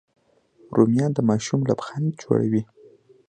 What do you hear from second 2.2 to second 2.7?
جوړوي